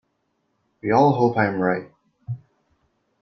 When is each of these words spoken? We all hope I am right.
We 0.81 0.89
all 0.89 1.13
hope 1.13 1.37
I 1.37 1.45
am 1.45 1.61
right. 1.61 1.91